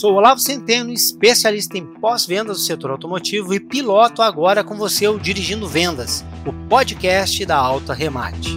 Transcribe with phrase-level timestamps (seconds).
[0.00, 5.18] Sou Olavo Centeno, especialista em pós-vendas do setor automotivo e piloto agora com você o
[5.18, 8.56] Dirigindo Vendas, o podcast da Alta Remate.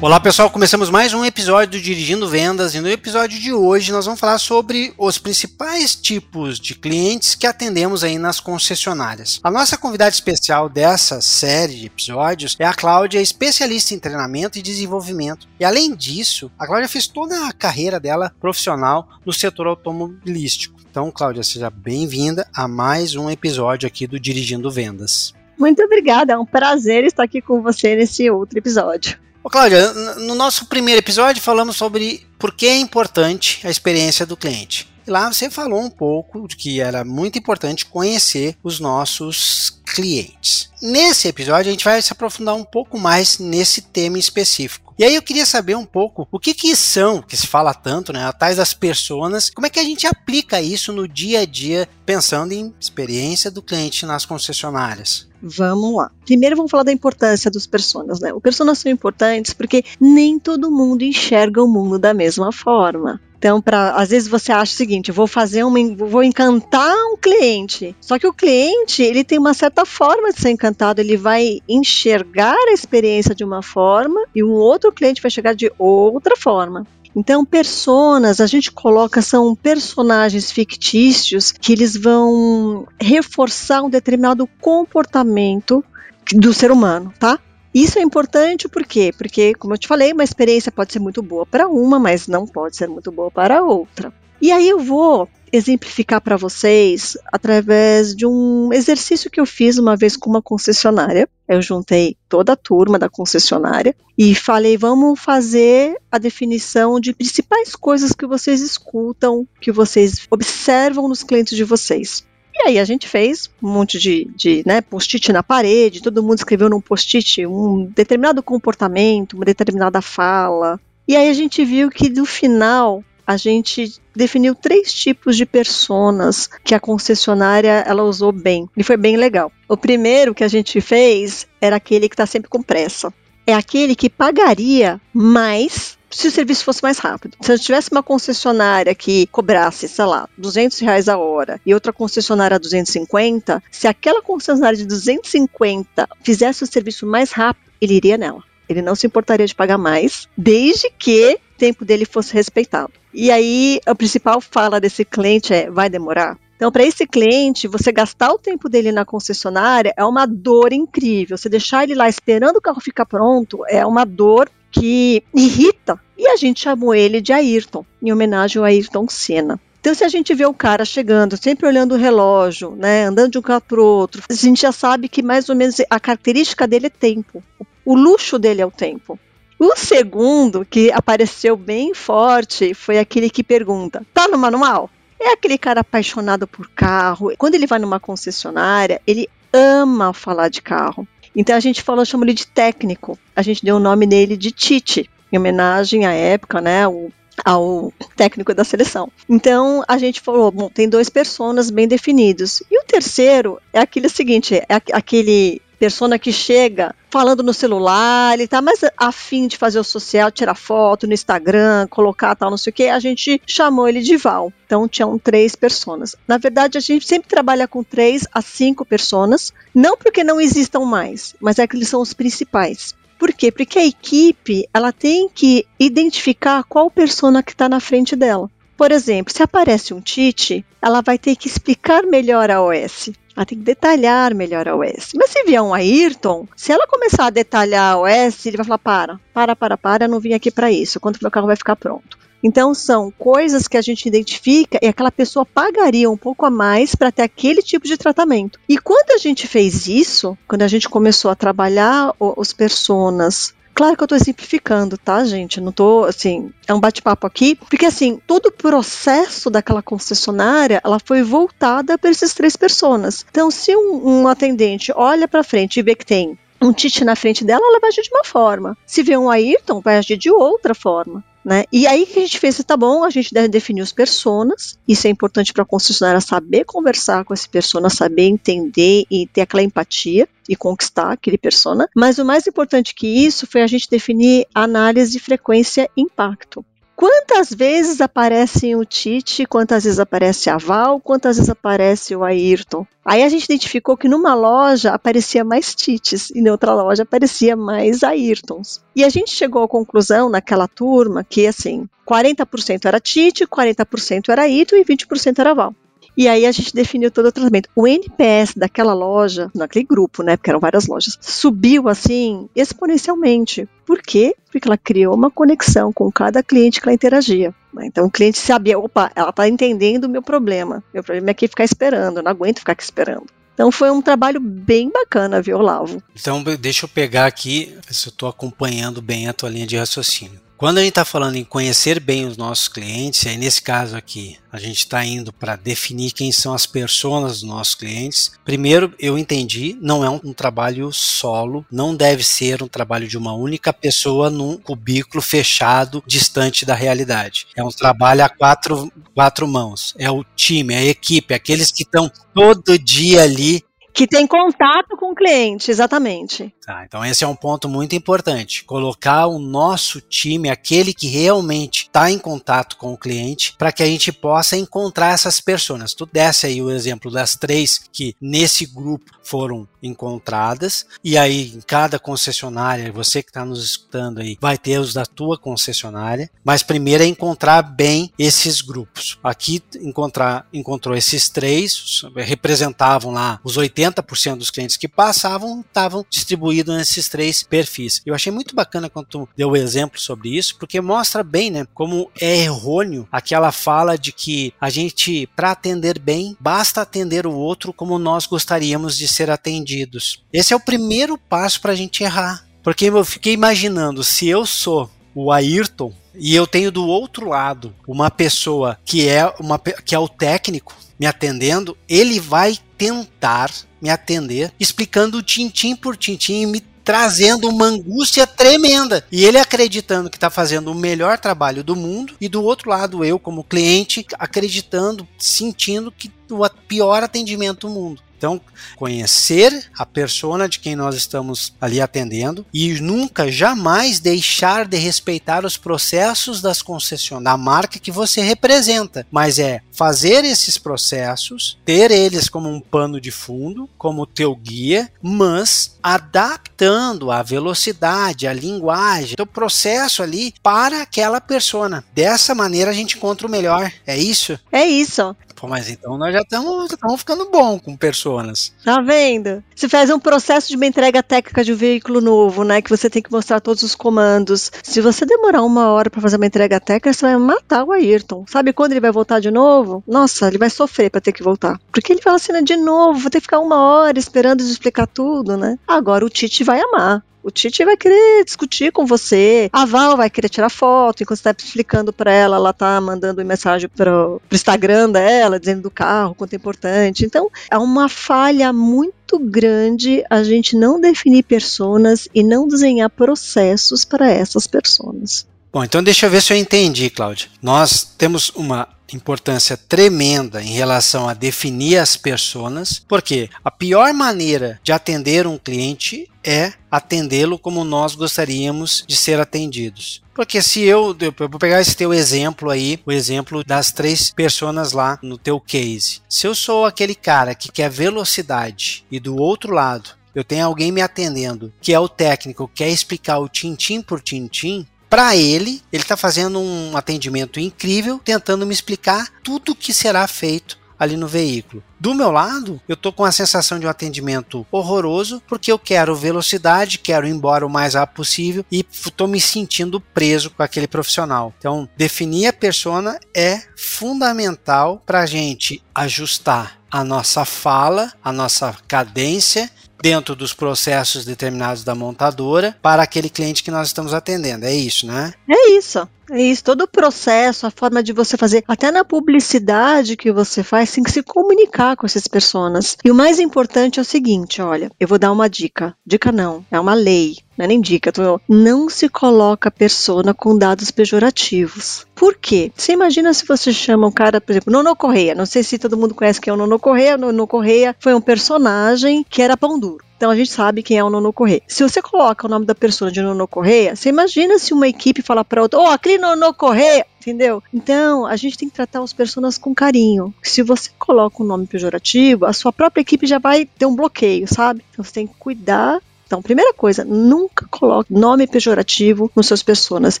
[0.04, 4.04] Olá pessoal, começamos mais um episódio do Dirigindo Vendas e no episódio de hoje nós
[4.04, 9.40] vamos falar sobre os principais tipos de clientes que atendemos aí nas concessionárias.
[9.42, 14.62] A nossa convidada especial dessa série de episódios é a Cláudia, especialista em treinamento e
[14.62, 15.48] desenvolvimento.
[15.58, 20.78] E além disso, a Cláudia fez toda a carreira dela profissional no setor automobilístico.
[20.90, 25.32] Então, Cláudia, seja bem-vinda a mais um episódio aqui do Dirigindo Vendas.
[25.58, 29.23] Muito obrigada, é um prazer estar aqui com você nesse outro episódio.
[29.44, 34.38] Ô, Cláudia, no nosso primeiro episódio falamos sobre por que é importante a experiência do
[34.38, 34.88] cliente.
[35.06, 40.70] E lá você falou um pouco de que era muito importante conhecer os nossos clientes.
[40.80, 44.83] Nesse episódio a gente vai se aprofundar um pouco mais nesse tema específico.
[44.96, 48.12] E aí eu queria saber um pouco o que que são, que se fala tanto,
[48.12, 51.88] né, a das pessoas, como é que a gente aplica isso no dia a dia,
[52.06, 55.28] pensando em experiência do cliente nas concessionárias.
[55.42, 56.10] Vamos lá.
[56.24, 58.32] Primeiro vamos falar da importância dos personas, né?
[58.32, 63.20] Os personas são importantes porque nem todo mundo enxerga o mundo da mesma forma.
[63.44, 67.94] Então, para às vezes você acha o seguinte, vou fazer uma, vou encantar um cliente.
[68.00, 72.56] Só que o cliente, ele tem uma certa forma de ser encantado, ele vai enxergar
[72.56, 76.86] a experiência de uma forma e um outro cliente vai chegar de outra forma.
[77.14, 85.84] Então, personas, a gente coloca, são personagens fictícios que eles vão reforçar um determinado comportamento
[86.32, 87.38] do ser humano, tá?
[87.74, 89.12] Isso é importante por quê?
[89.18, 92.46] Porque, como eu te falei, uma experiência pode ser muito boa para uma, mas não
[92.46, 94.12] pode ser muito boa para outra.
[94.40, 99.96] E aí eu vou exemplificar para vocês através de um exercício que eu fiz uma
[99.96, 101.28] vez com uma concessionária.
[101.48, 107.74] Eu juntei toda a turma da concessionária e falei: vamos fazer a definição de principais
[107.74, 112.24] coisas que vocês escutam, que vocês observam nos clientes de vocês.
[112.54, 116.38] E aí a gente fez um monte de, de né, post-it na parede, todo mundo
[116.38, 120.78] escreveu num post-it um determinado comportamento, uma determinada fala.
[121.06, 126.48] E aí a gente viu que no final a gente definiu três tipos de personas
[126.62, 129.50] que a concessionária ela usou bem e foi bem legal.
[129.68, 133.12] O primeiro que a gente fez era aquele que está sempre com pressa.
[133.46, 137.36] É aquele que pagaria mais se o serviço fosse mais rápido.
[137.40, 141.92] Se eu tivesse uma concessionária que cobrasse, sei lá, 200 reais a hora e outra
[141.92, 148.42] concessionária 250, se aquela concessionária de 250 fizesse o serviço mais rápido, ele iria nela.
[148.68, 152.92] Ele não se importaria de pagar mais, desde que o tempo dele fosse respeitado.
[153.12, 156.38] E aí, a principal fala desse cliente é: vai demorar?
[156.56, 161.36] Então, para esse cliente, você gastar o tempo dele na concessionária é uma dor incrível.
[161.36, 166.00] Você deixar ele lá esperando o carro ficar pronto é uma dor que irrita.
[166.16, 169.60] E a gente chamou ele de Ayrton, em homenagem ao Ayrton Senna.
[169.80, 173.38] Então, se a gente vê o cara chegando, sempre olhando o relógio, né, andando de
[173.38, 176.66] um carro para o outro, a gente já sabe que mais ou menos a característica
[176.66, 177.42] dele é tempo.
[177.84, 179.18] O luxo dele é o tempo.
[179.58, 184.88] O segundo, que apareceu bem forte, foi aquele que pergunta: tá no manual?
[185.20, 187.32] É aquele cara apaixonado por carro.
[187.36, 191.06] Quando ele vai numa concessionária, ele ama falar de carro.
[191.36, 193.18] Então a gente falou, chamou ele de técnico.
[193.34, 196.84] A gente deu o nome nele de Tite, em homenagem à época, né?
[196.84, 197.10] ao
[197.44, 199.10] ao técnico da seleção.
[199.28, 202.62] Então a gente falou, bom, tem dois personas bem definidos.
[202.70, 208.48] E o terceiro é aquele seguinte, é aquele persona que chega falando no celular, ele
[208.48, 212.70] tá mais afim de fazer o social, tirar foto no Instagram, colocar tal, não sei
[212.70, 214.52] o que, a gente chamou ele de Val.
[214.66, 216.16] Então tinham três personas.
[216.26, 220.86] Na verdade, a gente sempre trabalha com três a cinco personas, não porque não existam
[220.86, 222.94] mais, mas é que eles são os principais.
[223.18, 223.50] Por quê?
[223.50, 228.50] Porque a equipe ela tem que identificar qual persona que está na frente dela.
[228.76, 233.10] Por exemplo, se aparece um Tite, ela vai ter que explicar melhor a OS.
[233.36, 235.12] Ela tem que detalhar melhor a OS.
[235.14, 238.78] Mas se vier um Ayrton, se ela começar a detalhar a OS, ele vai falar:
[238.78, 241.00] para, para, para, para, não vim aqui para isso.
[241.00, 242.18] Quanto meu carro vai ficar pronto?
[242.44, 246.94] Então são coisas que a gente identifica e aquela pessoa pagaria um pouco a mais
[246.94, 248.60] para ter aquele tipo de tratamento.
[248.68, 253.96] E quando a gente fez isso, quando a gente começou a trabalhar os personas Claro
[253.96, 255.60] que eu estou simplificando, tá, gente?
[255.60, 261.00] Não tô, assim, é um bate-papo aqui, porque assim, todo o processo daquela concessionária, ela
[261.04, 263.26] foi voltada para esses três pessoas.
[263.28, 267.16] Então, se um, um atendente olha para frente e vê que tem um Tite na
[267.16, 268.78] frente dela, ela vai agir de uma forma.
[268.86, 271.24] Se vê um Ayrton, vai agir de outra forma.
[271.44, 271.64] Né?
[271.70, 275.06] E aí que a gente fez, tá bom, a gente deve definir os personas, isso
[275.06, 279.62] é importante para a concessionária saber conversar com esse persona, saber entender e ter aquela
[279.62, 284.46] empatia e conquistar aquele persona, mas o mais importante que isso foi a gente definir
[284.54, 286.64] análise de frequência e impacto.
[286.96, 292.86] Quantas vezes aparece o Tite, quantas vezes aparece a Val, quantas vezes aparece o Ayrton?
[293.04, 297.56] Aí a gente identificou que numa loja aparecia mais Tites e em outra loja aparecia
[297.56, 298.80] mais Ayrtons.
[298.94, 304.42] E a gente chegou à conclusão naquela turma que assim, 40% era Tite, 40% era
[304.42, 305.74] Ayrton e 20% era Val.
[306.16, 307.68] E aí a gente definiu todo o tratamento.
[307.74, 313.68] O NPS daquela loja, naquele grupo, né, porque eram várias lojas, subiu assim exponencialmente.
[313.84, 314.34] Por quê?
[314.50, 317.54] Porque ela criou uma conexão com cada cliente que ela interagia.
[317.72, 317.86] Né?
[317.86, 320.82] Então o cliente sabia, opa, ela está entendendo o meu problema.
[320.92, 323.26] Meu problema é aqui ficar esperando, eu não aguento ficar aqui esperando.
[323.54, 326.02] Então foi um trabalho bem bacana, viu, Olavo?
[326.14, 330.40] Então deixa eu pegar aqui, se eu estou acompanhando bem a tua linha de raciocínio.
[330.64, 334.38] Quando a gente está falando em conhecer bem os nossos clientes, aí nesse caso aqui,
[334.50, 338.32] a gente está indo para definir quem são as pessoas dos nossos clientes.
[338.46, 343.18] Primeiro, eu entendi, não é um, um, trabalho solo, não deve ser um trabalho de
[343.18, 347.46] uma única pessoa num cubículo fechado, distante da realidade.
[347.54, 349.94] É um trabalho a quatro, quatro mãos.
[349.98, 353.62] É o time, é a equipe, aqueles que estão todo dia ali
[353.94, 356.52] que tem contato com o cliente, exatamente.
[356.66, 358.64] Tá, então esse é um ponto muito importante.
[358.64, 363.84] Colocar o nosso time, aquele que realmente está em contato com o cliente, para que
[363.84, 365.94] a gente possa encontrar essas pessoas.
[365.94, 371.60] Tu desce aí o exemplo das três que nesse grupo foram encontradas, e aí em
[371.60, 376.62] cada concessionária, você que está nos escutando aí, vai ter os da tua concessionária, mas
[376.62, 379.18] primeiro é encontrar bem esses grupos.
[379.22, 386.04] Aqui encontrar, encontrou esses três, representavam lá os 80 80% dos clientes que passavam estavam
[386.08, 388.00] distribuídos nesses três perfis.
[388.04, 391.66] Eu achei muito bacana quando tu deu o exemplo sobre isso, porque mostra bem, né,
[391.74, 397.32] como é errôneo aquela fala de que a gente, para atender bem, basta atender o
[397.32, 400.22] outro como nós gostaríamos de ser atendidos.
[400.32, 402.44] Esse é o primeiro passo para a gente errar.
[402.62, 407.74] Porque eu fiquei imaginando, se eu sou o Ayrton e eu tenho do outro lado
[407.86, 413.50] uma pessoa que é uma que é o técnico me atendendo, ele vai tentar
[413.80, 419.04] me atender, explicando tintim por tintim e me trazendo uma angústia tremenda.
[419.10, 423.04] E ele acreditando que está fazendo o melhor trabalho do mundo, e do outro lado,
[423.04, 428.02] eu, como cliente, acreditando, sentindo que o pior atendimento do mundo.
[428.24, 428.40] Então,
[428.74, 435.44] conhecer a persona de quem nós estamos ali atendendo e nunca, jamais deixar de respeitar
[435.44, 441.90] os processos das concessionárias, da marca que você representa, mas é fazer esses processos, ter
[441.90, 449.16] eles como um pano de fundo, como teu guia, mas adaptando a velocidade, a linguagem,
[449.20, 451.84] o processo ali para aquela persona.
[451.94, 453.70] Dessa maneira a gente encontra o melhor.
[453.86, 454.38] É isso?
[454.50, 455.14] É isso.
[455.44, 458.54] Pô, mas então nós já estamos ficando bom com personas.
[458.64, 459.44] Tá vendo?
[459.54, 462.62] Você faz um processo de uma entrega técnica de um veículo novo, né?
[462.62, 464.50] Que você tem que mostrar todos os comandos.
[464.62, 468.24] Se você demorar uma hora para fazer uma entrega técnica, você vai matar o Ayrton.
[468.26, 469.84] Sabe quando ele vai voltar de novo?
[469.86, 471.60] Nossa, ele vai sofrer para ter que voltar.
[471.70, 474.86] Porque ele fala assim, né, de novo, vou ter que ficar uma hora esperando explicar
[474.86, 475.58] tudo, né?
[475.68, 477.04] Agora o Tite vai amar.
[477.24, 479.48] O Tite vai querer discutir com você.
[479.50, 481.02] A Val vai querer tirar foto.
[481.02, 485.62] Enquanto você está explicando para ela, ela tá mandando mensagem para o Instagram dela, dizendo
[485.62, 487.02] do carro, quanto é importante.
[487.02, 493.86] Então, é uma falha muito grande a gente não definir personas e não desenhar processos
[493.86, 495.26] para essas personas.
[495.50, 497.28] Bom, então deixa eu ver se eu entendi, Cláudia.
[497.40, 504.60] Nós temos uma importância tremenda em relação a definir as pessoas, porque a pior maneira
[504.62, 510.02] de atender um cliente é atendê-lo como nós gostaríamos de ser atendidos.
[510.14, 514.72] Porque se eu, eu vou pegar esse teu exemplo aí, o exemplo das três pessoas
[514.72, 516.00] lá no teu case.
[516.08, 520.70] Se eu sou aquele cara que quer velocidade e do outro lado eu tenho alguém
[520.70, 524.64] me atendendo que é o técnico, quer explicar o tintim por tintim,
[524.94, 530.06] para ele, ele está fazendo um atendimento incrível, tentando me explicar tudo o que será
[530.06, 531.64] feito ali no veículo.
[531.80, 535.96] Do meu lado, eu estou com a sensação de um atendimento horroroso, porque eu quero
[535.96, 540.68] velocidade, quero ir embora o mais rápido possível e estou me sentindo preso com aquele
[540.68, 541.34] profissional.
[541.40, 548.56] Então, definir a persona é fundamental para a gente ajustar a nossa fala, a nossa
[548.68, 549.50] cadência
[549.84, 554.46] dentro dos processos determinados da montadora para aquele cliente que nós estamos atendendo.
[554.46, 555.12] É isso, né?
[555.28, 555.86] É isso.
[556.10, 560.42] É isso, todo o processo, a forma de você fazer, até na publicidade que você
[560.42, 562.76] faz, tem que se comunicar com essas pessoas.
[562.84, 565.74] E o mais importante é o seguinte, olha, eu vou dar uma dica.
[565.86, 567.16] Dica não, é uma lei.
[567.36, 568.20] Não é nem dica, tô...
[568.28, 571.84] não se coloca a persona com dados pejorativos.
[571.94, 572.52] Por quê?
[572.54, 575.14] Você imagina se você chama um cara, por exemplo, Nono Correia.
[575.14, 576.96] Não sei se todo mundo conhece quem é o Nono Correia.
[576.96, 579.84] Nono Correia foi um personagem que era pão duro.
[580.04, 581.40] Então a gente sabe quem é o Nono Correia.
[581.48, 585.00] Se você coloca o nome da pessoa de Nono Correia, você imagina se uma equipe
[585.00, 587.42] fala para outra, oh, aquele Nono Correia, entendeu?
[587.54, 590.12] Então, a gente tem que tratar as pessoas com carinho.
[590.22, 594.28] Se você coloca um nome pejorativo, a sua própria equipe já vai ter um bloqueio,
[594.28, 594.62] sabe?
[594.70, 600.00] Então você tem que cuidar então, primeira coisa, nunca coloque nome pejorativo nos seus personas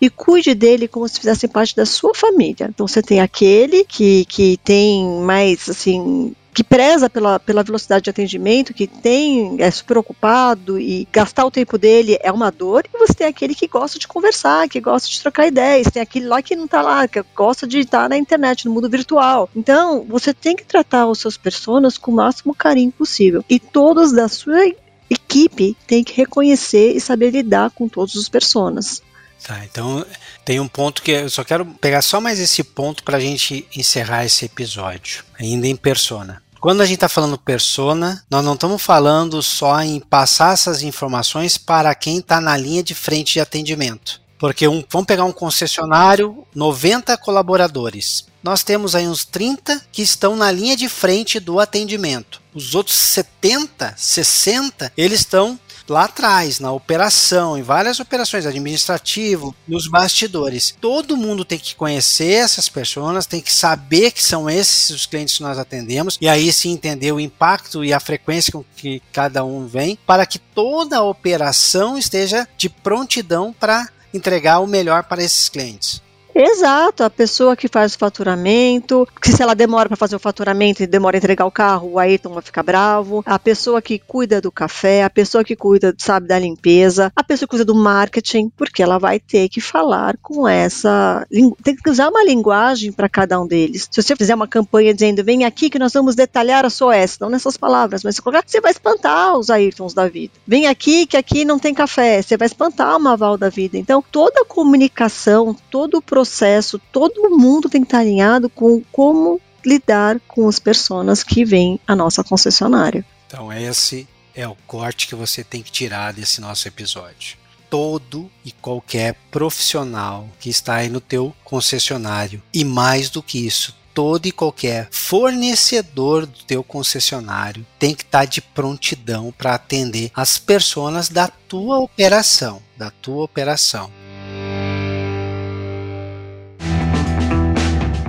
[0.00, 2.68] e cuide dele como se fizesse parte da sua família.
[2.68, 8.10] Então, você tem aquele que, que tem mais, assim, que preza pela, pela velocidade de
[8.10, 12.98] atendimento, que tem é super ocupado e gastar o tempo dele é uma dor, e
[12.98, 16.42] você tem aquele que gosta de conversar, que gosta de trocar ideias, tem aquele lá
[16.42, 19.48] que não está lá, que gosta de estar na internet, no mundo virtual.
[19.56, 23.42] Então, você tem que tratar os seus personas com o máximo carinho possível.
[23.48, 24.66] E todos da sua
[25.08, 29.02] equipe tem que reconhecer e saber lidar com todos os personas.
[29.42, 30.04] Tá, então
[30.44, 33.66] tem um ponto que eu só quero pegar só mais esse ponto para a gente
[33.74, 36.42] encerrar esse episódio, ainda em persona.
[36.60, 41.56] Quando a gente está falando persona, nós não estamos falando só em passar essas informações
[41.56, 44.20] para quem está na linha de frente de atendimento.
[44.38, 48.26] Porque um, vamos pegar um concessionário, 90 colaboradores.
[48.42, 52.39] Nós temos aí uns 30 que estão na linha de frente do atendimento.
[52.54, 55.58] Os outros 70, 60, eles estão
[55.90, 60.74] lá atrás, na operação, em várias operações, administrativo, nos bastidores.
[60.80, 65.36] Todo mundo tem que conhecer essas pessoas, tem que saber que são esses os clientes
[65.36, 69.44] que nós atendemos, e aí sim entender o impacto e a frequência com que cada
[69.44, 75.22] um vem, para que toda a operação esteja de prontidão para entregar o melhor para
[75.22, 76.02] esses clientes.
[76.34, 80.82] Exato, a pessoa que faz o faturamento, que se ela demora para fazer o faturamento
[80.82, 83.22] e demora a entregar o carro, o Ayrton vai ficar bravo.
[83.26, 87.46] A pessoa que cuida do café, a pessoa que cuida, sabe, da limpeza, a pessoa
[87.46, 91.26] que cuida do marketing, porque ela vai ter que falar com essa.
[91.62, 93.88] Tem que usar uma linguagem para cada um deles.
[93.90, 97.20] Se você fizer uma campanha dizendo, vem aqui que nós vamos detalhar a sua S,
[97.20, 100.32] não nessas palavras, mas você vai espantar os Ayrtons da vida.
[100.46, 103.76] Vem aqui que aqui não tem café, você vai espantar uma Val da vida.
[103.76, 109.40] Então, toda a comunicação, todo o processo, todo mundo tem que estar alinhado com como
[109.64, 113.04] lidar com as pessoas que vêm à nossa concessionária.
[113.26, 117.38] Então esse é o corte que você tem que tirar desse nosso episódio.
[117.70, 123.74] Todo e qualquer profissional que está aí no teu concessionário e mais do que isso,
[123.94, 130.36] todo e qualquer fornecedor do teu concessionário tem que estar de prontidão para atender as
[130.36, 133.90] pessoas da tua operação, da tua operação.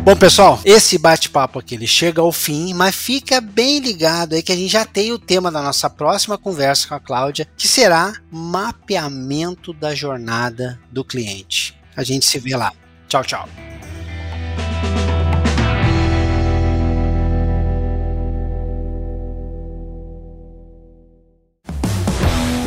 [0.04, 4.52] Bom, pessoal, esse bate-papo aqui ele chega ao fim, mas fica bem ligado aí que
[4.52, 8.12] a gente já tem o tema da nossa próxima conversa com a Cláudia, que será
[8.32, 11.80] mapeamento da jornada do cliente.
[11.96, 12.74] A gente se vê lá.
[13.08, 13.48] Tchau, tchau.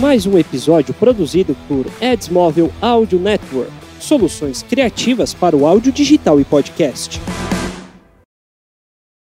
[0.00, 6.44] Mais um episódio produzido por Edsmóvel Audio Network soluções criativas para o áudio digital e
[6.44, 7.20] podcast.